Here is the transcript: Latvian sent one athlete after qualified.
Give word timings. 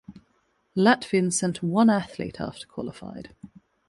Latvian 0.75 1.31
sent 1.31 1.61
one 1.61 1.87
athlete 1.87 2.41
after 2.41 2.65
qualified. 2.65 3.35